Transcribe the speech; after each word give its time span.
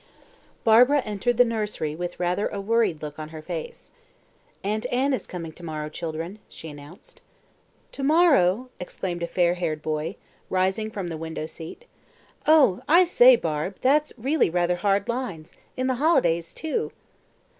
Barbara 0.63 1.01
entered 1.01 1.37
the 1.37 1.45
nursery 1.45 1.95
with 1.95 2.19
rather 2.19 2.47
a 2.47 2.59
worried 2.59 3.03
look 3.03 3.19
on 3.19 3.29
her 3.29 3.43
face. 3.43 3.91
"Aunt 4.63 4.87
Anne 4.91 5.13
is 5.13 5.27
coming 5.27 5.51
to 5.51 5.63
morrow, 5.63 5.89
children," 5.89 6.39
she 6.49 6.69
announced. 6.69 7.21
"To 7.91 8.01
morrow!" 8.01 8.71
exclaimed 8.79 9.21
a 9.21 9.27
fair 9.27 9.53
haired 9.53 9.83
boy, 9.83 10.15
rising 10.49 10.89
from 10.89 11.09
the 11.09 11.17
window 11.17 11.45
seat. 11.45 11.85
"Oh, 12.47 12.81
I 12.89 13.05
say, 13.05 13.35
Barbe, 13.35 13.75
that's 13.81 14.11
really 14.17 14.49
rather 14.49 14.77
hard 14.77 15.07
lines 15.07 15.53
in 15.77 15.85
the 15.85 15.93
holidays, 16.01 16.51
too." 16.55 16.91